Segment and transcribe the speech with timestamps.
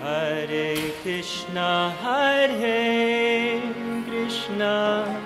[0.00, 0.66] Hare
[1.02, 3.60] Krishna Hare
[4.08, 5.25] Krishna.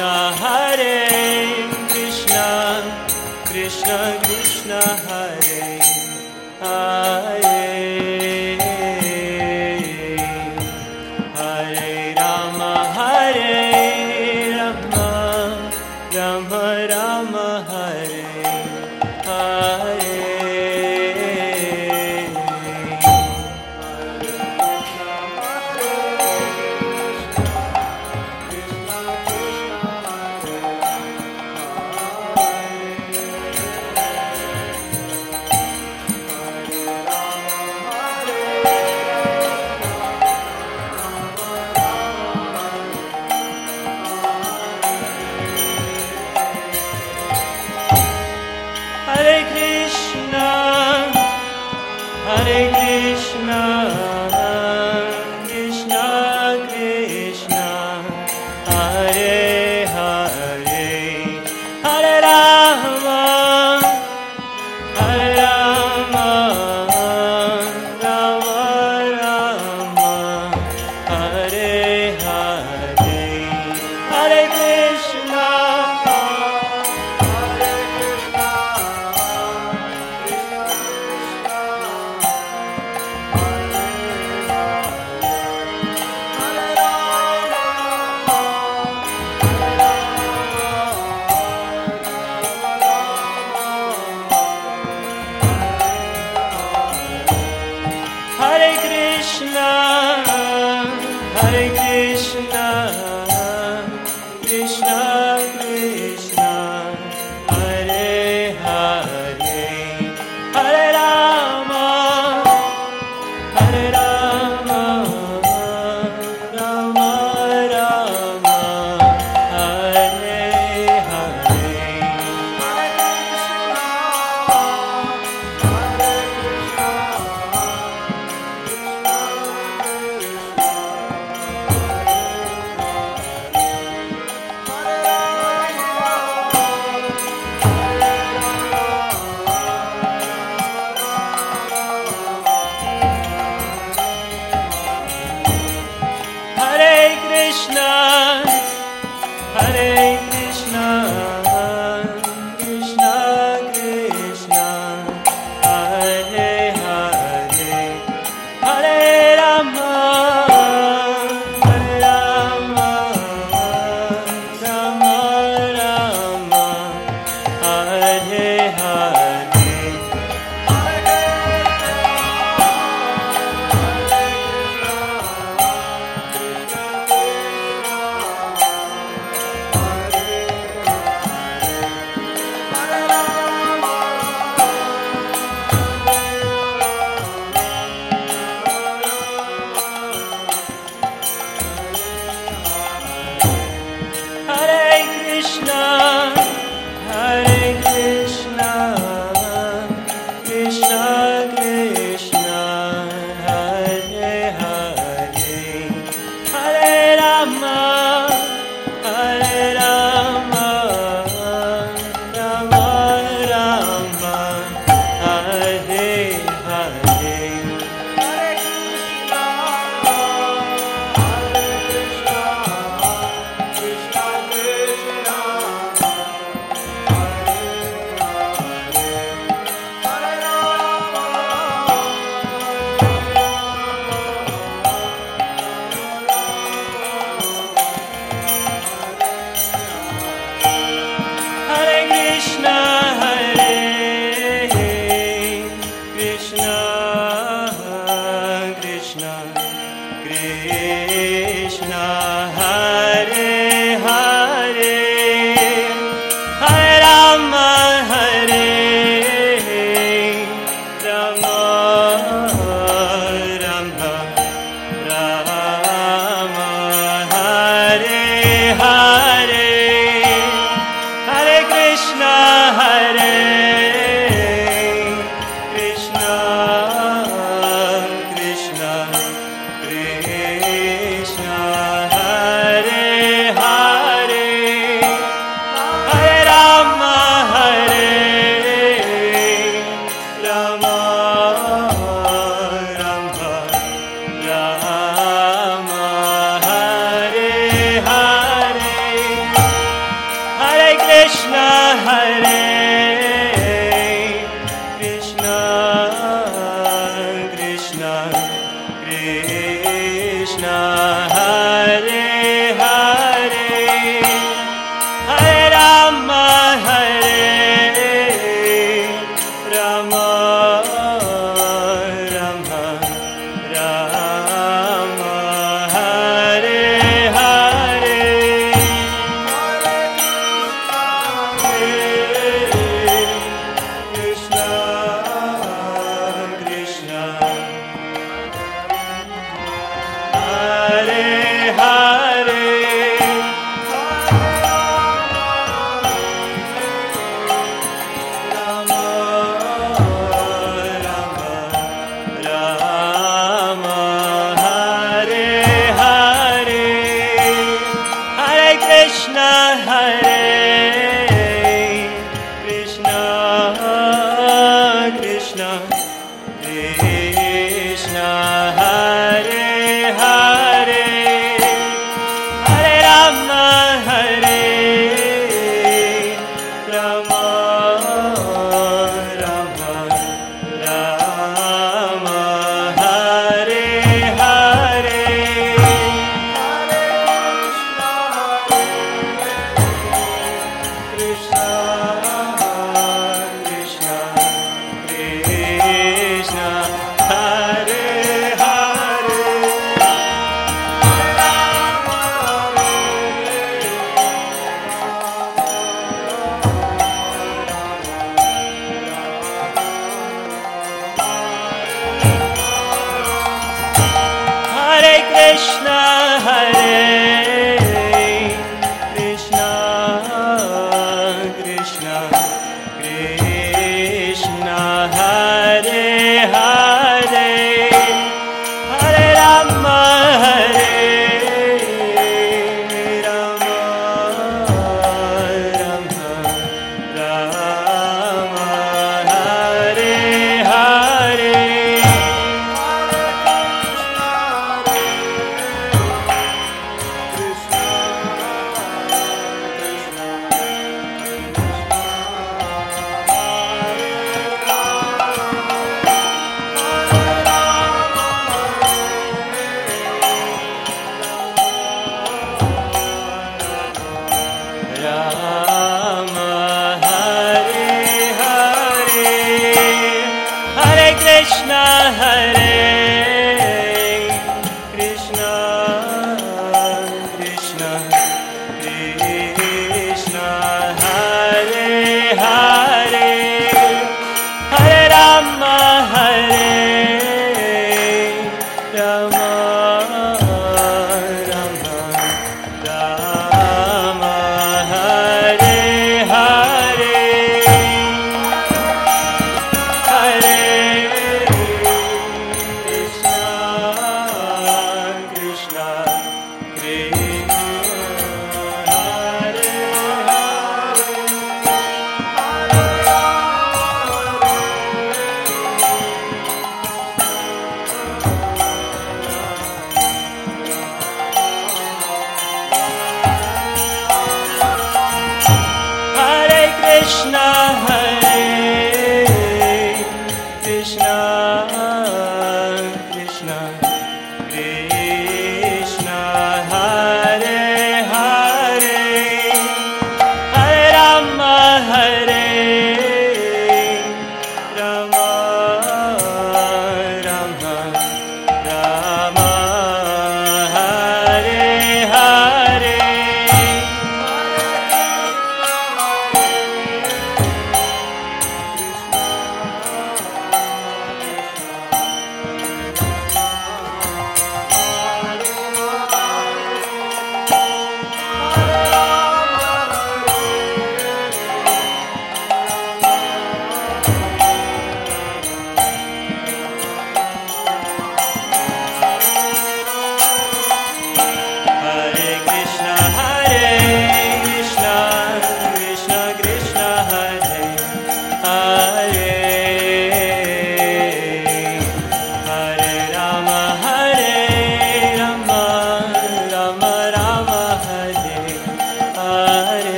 [0.00, 1.06] Hare
[1.92, 2.34] कृष्ण
[3.50, 4.80] कृष्ण Krishna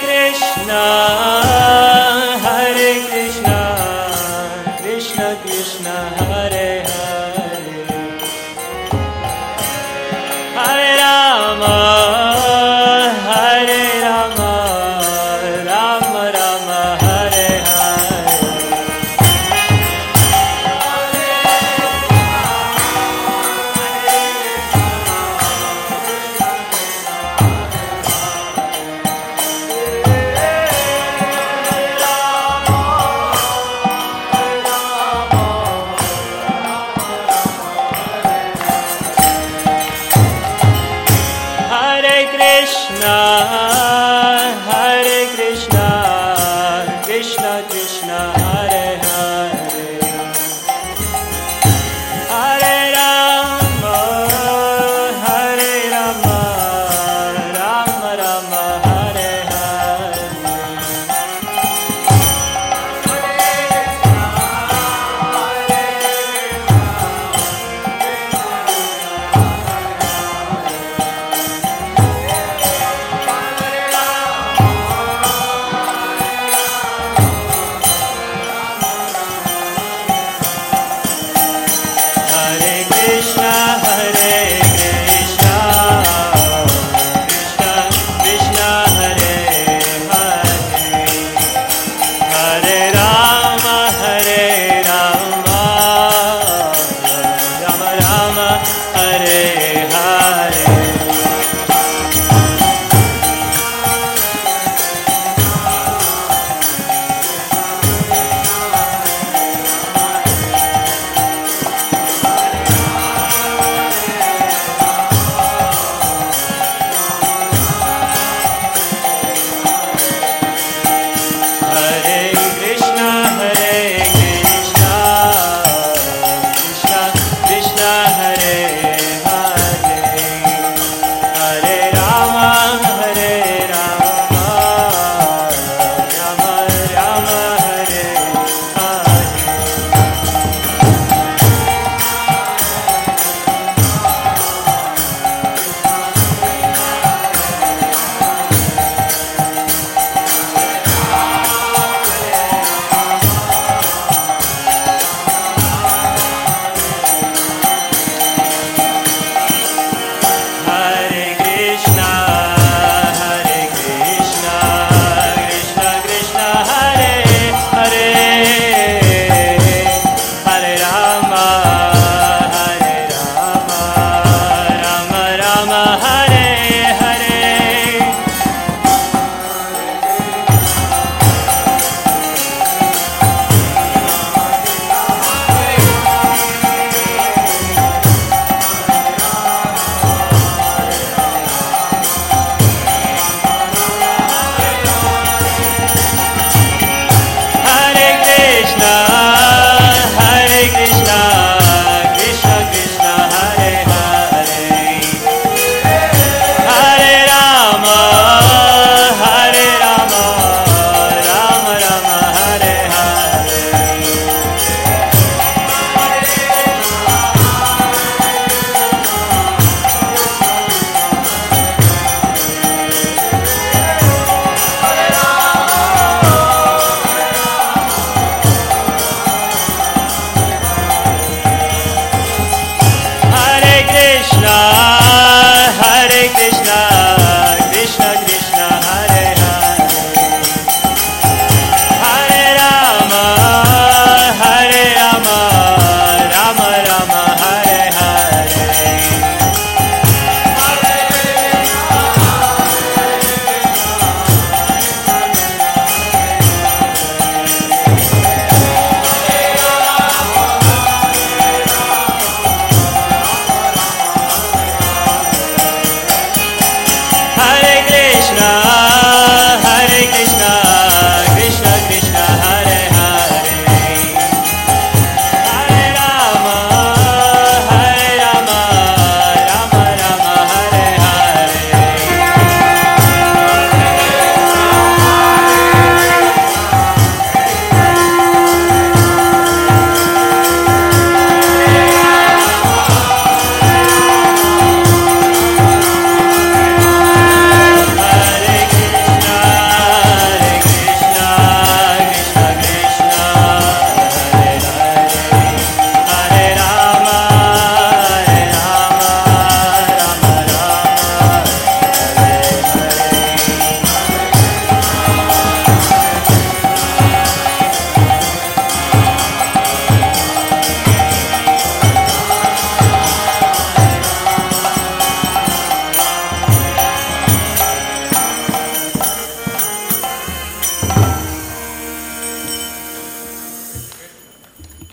[0.00, 1.63] Krishna,